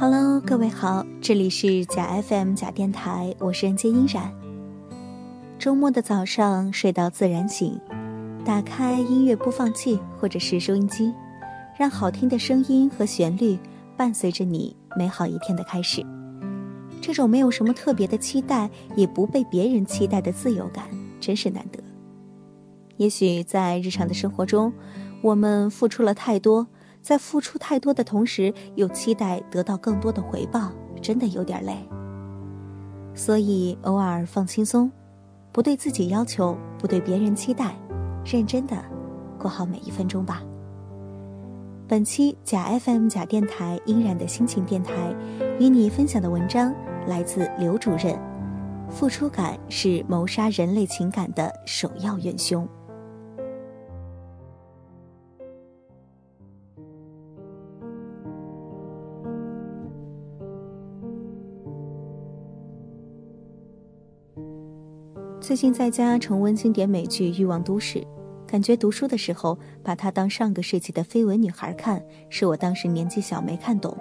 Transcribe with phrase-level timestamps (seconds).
[0.00, 4.32] Hello，各位好，这里是假 FM 假电台，我是人间音染。
[5.58, 7.76] 周末的早上睡到自然醒，
[8.44, 11.12] 打开音乐播放器或者是收音机，
[11.76, 13.58] 让好听的声音和旋律
[13.96, 16.06] 伴随着你美好一天的开始。
[17.02, 20.84] 这种没有什么特别的期待，也不被别人期待的自由感，
[21.18, 21.82] 真是难得。
[22.98, 24.72] 也许在日常的生活中，
[25.22, 26.68] 我们付出了太多。
[27.08, 31.74] 在付出太多的同时，又期待得到更多的回报，真的有点累。
[33.14, 34.92] 所以偶尔放轻松，
[35.50, 37.74] 不对自己要求，不对别人期待，
[38.26, 38.76] 认真的
[39.38, 40.42] 过好每一分钟吧。
[41.88, 44.92] 本期假 FM 假电台依然的心情电台，
[45.58, 46.74] 与你分享的文章
[47.06, 48.20] 来自刘主任。
[48.90, 52.68] 付出感是谋杀人类情感的首要元凶。
[65.48, 67.98] 最近在家重温经典美剧《欲望都市》，
[68.46, 73.96] 感觉读书的时候把它当上个世纪的绯闻女孩看，是我当时年纪小没看懂。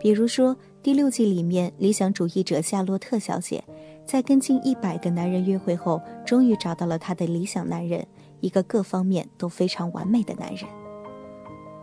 [0.00, 3.62] 比如说第六季里面，理想主义者夏洛特小姐，
[4.04, 8.04] 在跟近一百个男人约会后，终于找到了她的理想男人，
[8.40, 10.64] 一个各方面都非常完美的男人。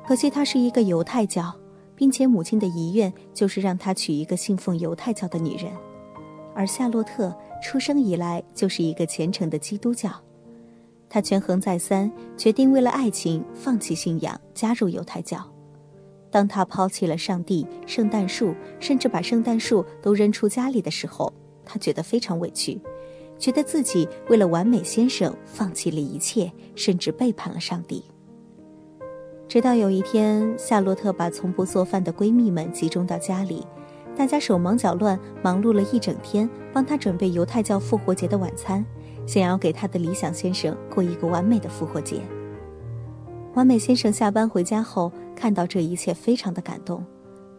[0.05, 1.49] 可惜他是一个犹太教，
[1.95, 5.71] 并且母亲的遗愿就是让他娶一个信奉犹太教的女人，
[6.53, 7.33] 而夏洛特。
[7.65, 10.11] 出生以来就是一个虔诚的基督教，
[11.09, 15.43] 他权衡再三，决定为了爱情放弃信仰，加入犹太教。
[16.29, 21.33] 当他抛弃了上帝、圣诞树，甚至把圣诞树都扔出家里的时候，
[21.65, 22.79] 他觉得非常委屈，
[23.39, 28.05] 觉得自己为了完美先生放弃了一切，甚至背叛了上帝。
[29.47, 33.65] 直到有一天，夏洛特把从不做饭的闺蜜们集中到家里。
[34.17, 38.83] 大家手忙脚乱，忙碌了一整天，帮他准备犹太教复活节的晚餐，
[39.27, 42.21] 想要给他的理想先生过一个完美的复活节。
[43.55, 47.03] 完美先生下班回家后，看到这一切，非常的感动。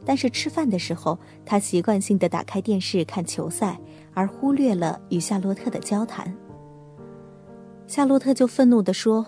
[0.05, 3.79] 但是吃饭的时候，他习惯性的打开电视看球赛，
[4.15, 6.35] 而忽略了与夏洛特的交谈。
[7.87, 9.27] 夏洛特就愤怒地说。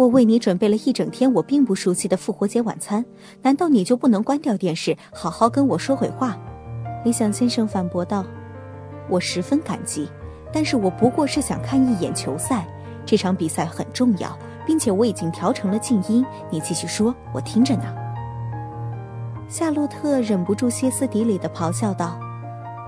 [0.00, 3.04] 我为你准备了一整天我并不熟悉的复活节晚餐，
[3.42, 6.38] 难道你就不能关掉电视，好好跟我说会话？
[7.04, 8.24] 理想先生反驳道
[9.10, 10.08] ：“我十分感激，
[10.50, 12.66] 但是我不过是想看一眼球赛，
[13.04, 14.34] 这场比赛很重要，
[14.66, 16.24] 并且我已经调成了静音。
[16.48, 17.94] 你继续说，我听着呢。”
[19.50, 22.18] 夏洛特忍不住歇斯底里的咆哮道。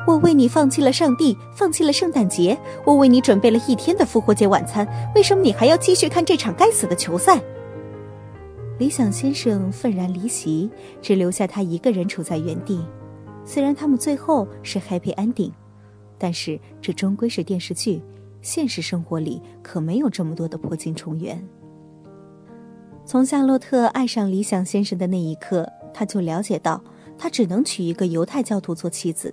[0.06, 2.58] 我为你放弃了上帝，放弃了圣诞节。
[2.84, 7.40] 我为你准备了一天的复活节晚餐，为什么你还要继续看这场该死的球赛？
[8.78, 10.68] 理想先生愤然离席，
[11.00, 12.84] 只留下他一个人处在原地。
[13.44, 15.52] 虽然他们最后是 happy ending，
[16.18, 18.02] 但是这终归是电视剧，
[18.40, 21.40] 现实生活里可没有这么多的破镜重圆。
[23.04, 26.82] 从夏洛特爱上理想先生的那一刻，他就了解到，
[27.16, 29.32] 他只能娶一个犹太教徒做妻子。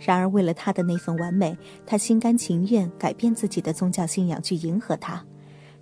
[0.00, 5.22] 然而，为了他的那份完美，他心甘情愿改变自己的宗教信仰去迎合他。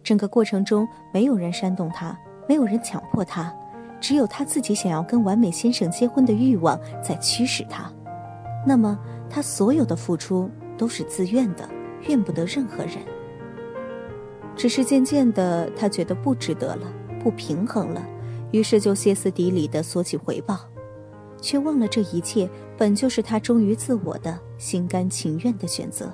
[0.02, 2.18] 整个过程中，没有人煽动他，
[2.48, 3.54] 没有人强迫他，
[4.00, 7.88] 只有他自己想要跟完美先生结婚的欲望在驱使他。
[8.66, 8.98] 那么，
[9.30, 11.68] 他所有的付出都是自愿的，
[12.08, 12.96] 怨不得任何人。
[14.56, 16.92] 只是渐渐的，他觉得不值得了，
[17.22, 18.04] 不平衡了，
[18.50, 20.58] 于是就歇斯底里的索取回报。
[21.40, 26.10] 却忘了这一切本就是他忠于自我的心甘情愿的选择。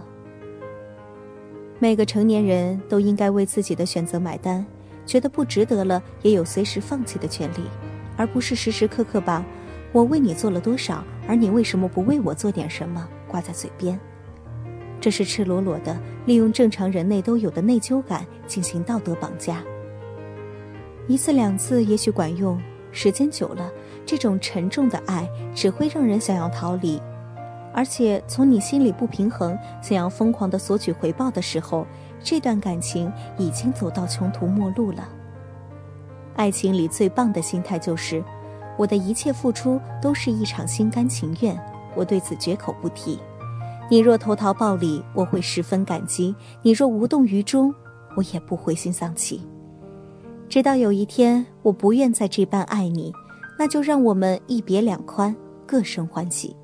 [1.78, 4.64] 每个成年人都应该为自己的选择买单，
[5.04, 7.64] 觉得不值得了，也有随时放弃的权利，
[8.16, 9.44] 而不是时时刻刻把
[9.92, 13.98] “我为你做了多少，而你为什么不为我做点什么”挂在嘴边。
[15.00, 19.62] 这是赤裸裸的利用正常人类都有的内疚感进行道德绑架。
[21.06, 22.58] 一次两次也许管用，
[22.92, 23.70] 时间久了。
[24.06, 27.00] 这种沉重的爱只会让人想要逃离，
[27.72, 31.86] 而且从你心里不平衡，想要疯狂的索取回报的时候，
[32.22, 35.08] 这段感情已经走到穷途末路了。
[36.36, 38.22] 爱情里最棒的心态就是，
[38.76, 41.58] 我的一切付出都是一场心甘情愿，
[41.94, 43.18] 我对此绝口不提。
[43.90, 47.74] 你若投桃报李，我会十分感激；你若无动于衷，
[48.16, 49.40] 我也不灰心丧气。
[50.48, 53.12] 直到有一天，我不愿再这般爱你。
[53.58, 55.34] 那就让我们一别两宽，
[55.66, 56.56] 各生欢喜。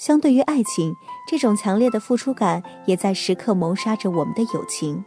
[0.00, 0.96] 相对于爱情，
[1.28, 5.04] 这种强烈的付出感也在时刻谋杀着我们的友情。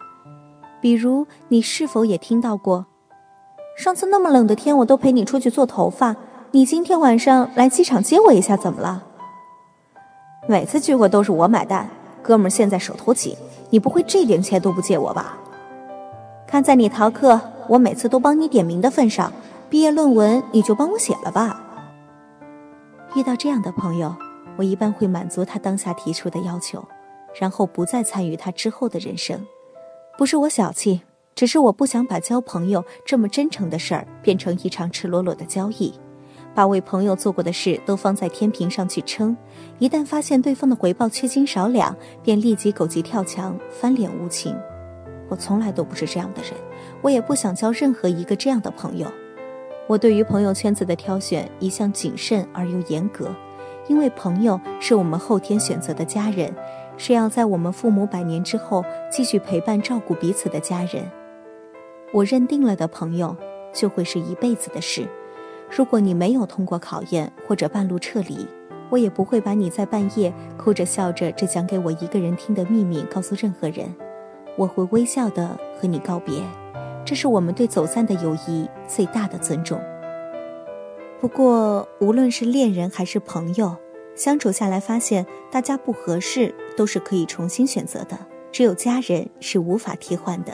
[0.79, 2.85] 比如，你是否也听到过？
[3.75, 6.15] 上次那么冷的天，我都陪你出去做头发，
[6.51, 9.03] 你今天晚上来机场接我一下，怎么了？
[10.47, 11.89] 每次聚会都是我买单，
[12.21, 13.35] 哥们儿现在手头紧，
[13.71, 15.39] 你不会这点钱都不借我吧？
[16.45, 19.33] 看在你逃课，我每次都帮你点名的份上，
[19.71, 21.59] 毕业论文你就帮我写了吧。
[23.15, 24.15] 遇到这样的朋友，
[24.55, 26.83] 我一般会满足他当下提出的要求，
[27.39, 29.45] 然后不再参与他之后的人生。
[30.17, 31.01] 不是我小气，
[31.33, 35.93] 只是我不想把交朋友这么真诚的事儿变成一场赤裸裸的交易，
[36.53, 39.35] 把为朋友做过的事都放在天平上去称，
[39.79, 44.55] 一旦发现对方的回报缺斤少两，便立即狗急跳墙，翻脸无情。
[45.29, 46.51] 我从来都不是这样的人，
[47.01, 49.11] 我也不想交任何一个这样的朋友。
[49.87, 53.35] 我对于朋友圈子的挑选一向谨慎而又严格，
[53.87, 56.53] 因为朋友是我们后天选择的家人。
[56.95, 61.03] 是要在我们父母百年之后继续陪伴照顾彼此的家人，
[62.11, 63.35] 我认定了的朋友
[63.73, 65.07] 就会是一辈子的事。
[65.75, 68.47] 如果你没有通过考验或者半路撤离，
[68.91, 73.91] 我也不会把你在半夜哭着笑着只讲给我一个人听的秘密告诉任何人。
[74.55, 76.43] 我会微笑的和你告别，
[77.03, 79.81] 这是我们对走散的友谊最大的尊重。
[81.23, 83.77] 不过，无论是恋人还是朋友。
[84.13, 88.17] 相处下来，发现大家不合适都是可以重新选择的，
[88.51, 90.51] 只有家人是无法替换的。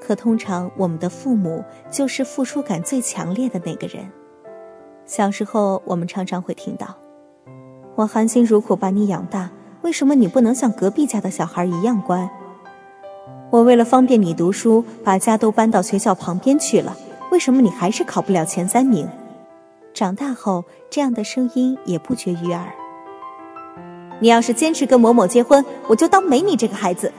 [0.00, 4.08] 可通常我们的父母就是付出感最强烈的那个人。
[5.06, 6.96] 小时候，我们常常会听到
[7.96, 9.50] ：“我含辛茹苦把你养大，
[9.82, 12.30] 为什么你不能像隔壁家的小孩一样乖？”
[13.50, 16.96] 我为了方便你读书，把家都搬到学校旁边去了，
[17.32, 19.08] 为什么你还是考不了前三名？
[19.94, 22.72] 长大后，这样的声音也不绝于耳。
[24.20, 27.12] 你要是坚持跟某某结婚，我就当没你这个孩子。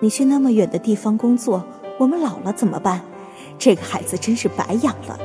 [0.00, 1.64] 你去那么远的地方工作，
[1.98, 3.02] 我们老了怎么办？
[3.58, 5.18] 这个孩子真是白养了。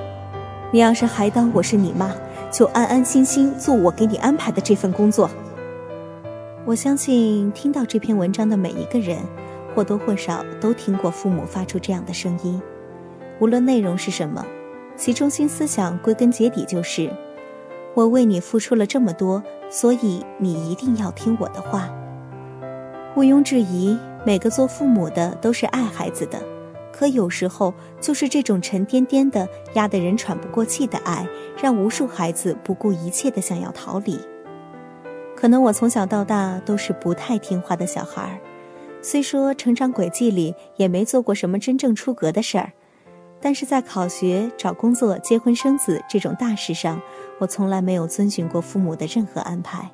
[0.71, 2.13] 你要是还当我是你妈，
[2.51, 5.29] 就安安心心做我给你安排的这份工作。
[6.65, 9.19] 我相信听到这篇文章的每一个人，
[9.73, 12.61] 或多或少都听过父母发出这样的声音。
[13.39, 14.45] 无论内容是什么，
[14.99, 17.09] 其中心思想归根结底就是。
[17.95, 21.89] 我为你付出了这么多，所以你一定要听我的话。
[23.15, 26.37] 毋庸置疑，每个做父母的都是爱孩子的，
[26.91, 31.25] 可有时候就是这种沉甸甸的、压得人喘不过气的爱，
[31.61, 34.19] 让无数孩子不顾一切的想要逃离。
[35.33, 38.37] 可能我从小到大都是不太听话的小孩儿，
[39.01, 42.73] 虽说成长轨迹里也没做过什么真正出格的事儿。
[43.41, 47.01] 但是在考学、找工作、结婚生子这种大事上，
[47.39, 49.89] 我从来没有遵循过父母的任何安排。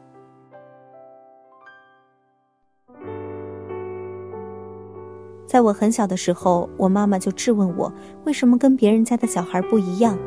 [5.45, 7.93] 在我很小的时候，我妈妈就质问我
[8.25, 10.17] 为什么跟别人家的小孩不一样。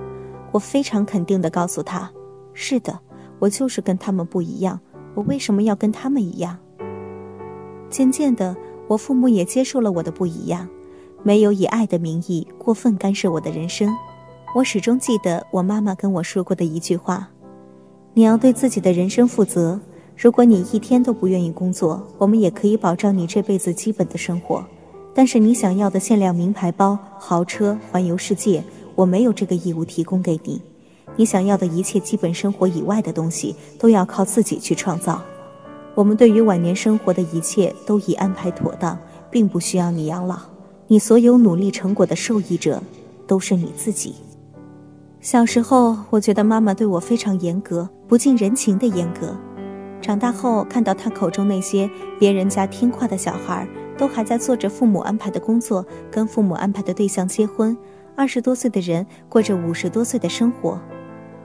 [0.52, 2.11] 我非常肯定的告诉她
[2.54, 2.99] ：“是的，
[3.38, 4.81] 我就是跟他们不一样。
[5.14, 6.57] 我为什么要跟他们一样？”
[7.90, 10.66] 渐渐的，我父母也接受了我的不一样。
[11.28, 13.94] 没有以爱的名义过分干涉我的人生。
[14.54, 17.28] 我始终记得我妈妈跟我说过的一句话
[18.16, 19.78] ：“你要对自己的人生负责。
[20.16, 24.64] 如果你一天都不愿意工作，我们也可以保障你这辈子基本的生活。
[25.12, 30.58] 但是你想要的限量名牌包、豪车、环游世界，我没有这个义务提供给你。
[31.14, 35.20] 你想要的一切基本生活以外的东西，都要靠自己去创造。
[35.94, 38.99] 我们对于晚年生活的一切都已安排妥当，
[39.30, 40.38] 并不需要你养老。”
[40.90, 42.83] 你所有努力成果的受益者，
[43.26, 44.14] 都是你自己。
[45.21, 49.37] 小时候，我觉得妈妈对我非常严格，不近人情的严格。
[50.00, 53.68] 长大后，看到她口中那些别人家听话的小孩，
[53.99, 57.76] 都还在做着父母安排的工作，跟父母安排的对象结婚，
[58.16, 60.80] 二十多岁的人过着五十多岁的生活，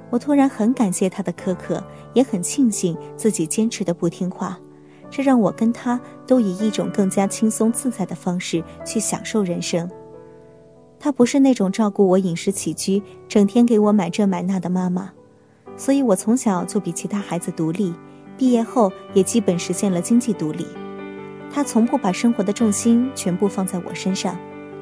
[0.10, 1.84] 我突然很感谢她的苛刻，
[2.14, 4.58] 也很庆幸自己坚持的不听话。
[5.16, 9.88] 这让我跟他都以一种更加轻松自在的方式去享受人生。
[10.98, 15.12] 她不是那种照顾我饮食起居、整天给我买这买那的妈妈，
[15.78, 17.94] 所以我从小就比其他孩子独立，
[18.40, 20.66] 毕业后也基本实现了经济独立。
[21.52, 24.36] 她从不把生活的重心全部放在我身上，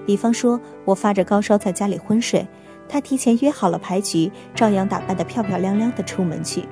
[0.05, 2.47] 比方说我发着高烧在家里昏睡，
[2.87, 6.63] 她提前约好了牌局，照样打扮得漂漂亮亮的出门去，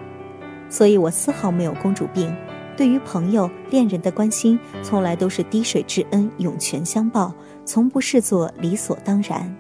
[0.70, 2.34] 所以我丝毫没有公主病。
[2.80, 7.34] 对于朋友、恋人的关心，从来都是滴水之恩，涌泉相报，
[7.66, 9.54] 从不视作理所当然。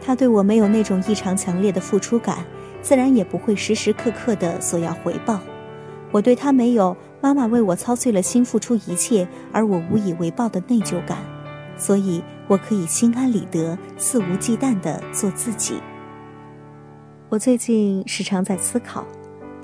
[0.00, 2.44] 他对我没有那种异常强烈的付出感，
[2.82, 5.38] 自然也不会时时刻刻的索要回报。
[6.10, 11.18] 我对他没有妈妈为我操碎了心付出一切，而我无以为报的内疚感，
[11.78, 15.76] 所以我可以心安理得、肆无忌惮地做自己。
[17.28, 19.06] 我最近时常在思考，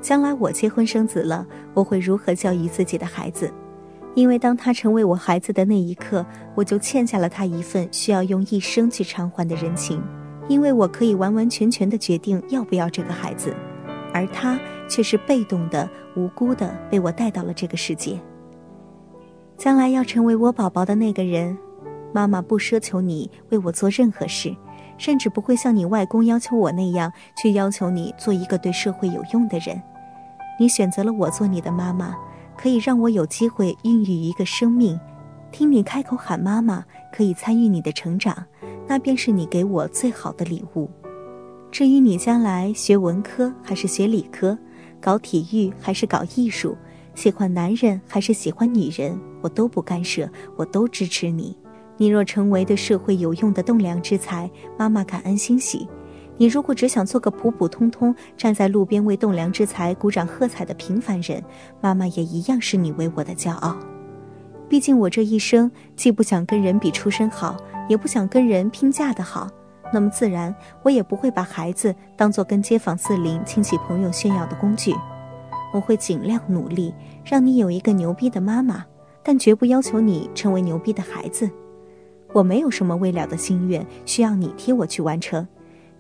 [0.03, 3.51] 将来我结婚生子了，我会如何教育自己的孩子？
[4.15, 10.03] 因为当他成为我孩子的那一刻，我就欠下了他一份需要用一生去偿还的人情。
[10.49, 13.55] 因为我可以完完全全的决定要不要这个孩子，
[14.13, 18.21] 而他却是被动的、无辜的被我带到了这个世界。
[19.57, 21.57] 将来要成为我宝宝的那个人，
[22.13, 24.55] 妈妈不奢求你为我做任何事。
[24.99, 29.83] 甚至不会像你外公要求我那样去要求你做一个对社会有用的人。
[30.62, 32.14] 你选择了我做你的妈妈，
[32.57, 34.97] 可以让我有机会孕育一个生命。
[35.50, 38.47] 听你开口喊妈妈，可以参与你的成长，
[38.87, 40.88] 那便是你给我最好的礼物。
[41.73, 44.57] 至于你将来学文科还是学理科，
[45.00, 46.76] 搞体育还是搞艺术，
[47.16, 51.59] 喜欢男人还是喜欢女人，我都不干涉，我都支持你。
[51.97, 55.88] 你若成为对社会有用的栋梁之才，妈妈感恩欣喜；
[56.43, 61.41] 你如果只想做个普普通通站在路边为栋梁之才鼓掌喝彩的平凡人，
[61.81, 63.79] 妈妈也一样视你为我的骄傲。
[64.69, 67.57] 毕竟我这一生既不想跟人比出身好，
[67.89, 69.49] 也不想跟人拼嫁的好，
[69.93, 74.93] 那么自然我也不会把孩子当做跟街坊四邻、亲戚朋友炫耀的工具。
[75.73, 76.93] 我会尽量努力
[77.25, 78.85] 让你有一个牛逼的妈妈，
[79.23, 81.49] 但绝不要求你成为牛逼的孩子。
[82.33, 85.47] 我没有什么未了的心愿需要你替我去完成。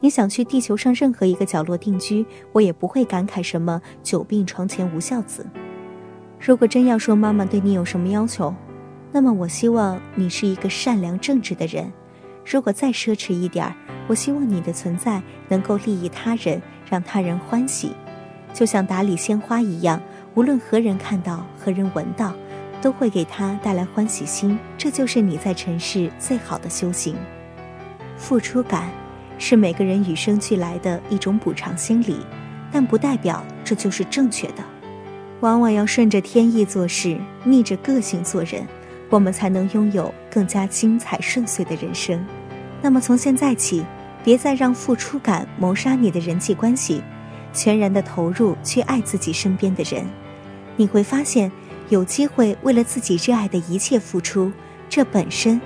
[0.02, 5.46] 你想去地球上任何一个角落定居，我也不会感慨什么“久病床前无孝子”。
[6.44, 8.52] 如果真要说妈妈对你有什么要求，
[9.12, 11.92] 那么我希望你是一个善良正直的人。
[12.44, 13.72] 如果再奢侈一点儿，
[14.08, 17.92] 我希望你的存在能够利益他人，让他人欢喜，
[18.52, 20.02] 就像打理鲜花一样，
[20.34, 22.34] 无论何人看到，何人闻到。
[22.80, 27.14] 都会给他带来欢喜心，这就是你在尘世最好的修行。
[28.16, 28.90] 付出感
[29.44, 32.20] 是每个人与生俱来的一种补偿心理，
[32.70, 34.62] 但不代表这就是正确的。
[35.40, 38.64] 往往要顺着天意做事，逆着个性做人，
[39.10, 42.24] 我们才能拥有更加精彩顺遂的人生。
[42.80, 43.84] 那么从现在起，
[44.22, 47.02] 别再让付出感谋杀你的人际关系，
[47.52, 50.06] 全然的投入去爱自己身边的人，
[50.76, 51.50] 你会发现。
[51.88, 54.50] 有机会为了自己热爱的一切付出，
[54.88, 55.60] 这本身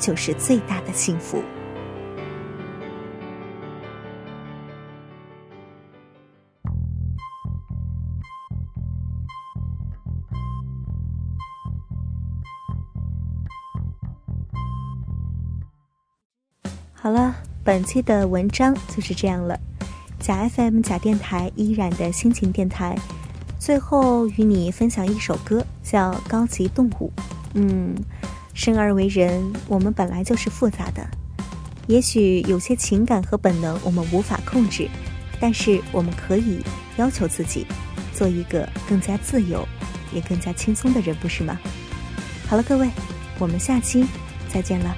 [0.00, 1.42] 就是最大的幸福。
[17.02, 19.58] 好了，本期的文章就是这样了。
[20.18, 22.94] 假 FM 假电台依然的心情电台。
[23.58, 27.10] 最后与你分享一首歌，叫《高级动物》。
[27.54, 27.94] 嗯，
[28.52, 31.02] 生而为人，我们本来就是复杂的。
[31.86, 34.86] 也许有些情感和本能我们无法控制，
[35.40, 36.62] 但是我们可以
[36.98, 37.66] 要求自己
[38.12, 39.66] 做一个更加自由，
[40.12, 41.58] 也更加轻松的人，不是吗？
[42.46, 42.90] 好了，各位，
[43.38, 44.04] 我们下期
[44.50, 44.94] 再见了。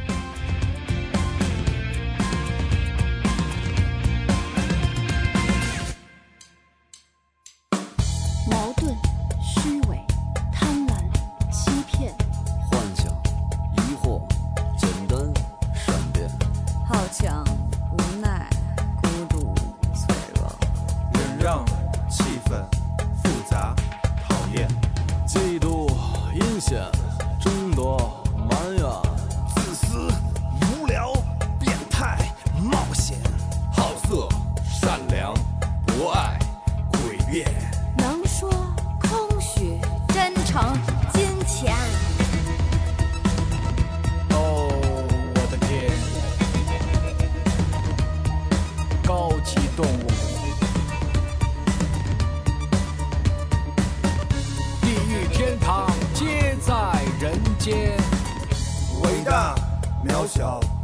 [60.23, 60.82] 不小。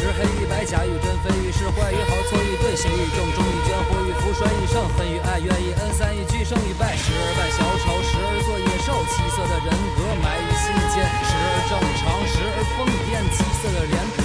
[0.00, 9.68] 时黑与白，假与真，非与是，坏与好，错与对，邪与正，忠与奸，祸与福，衰与盛，恨与爱，怨与恩，三与聚，胜与败，时而扮小丑，时而做野兽，七色的人
[10.00, 14.19] 格埋于心间，时而正常，时而疯癫，七色的脸。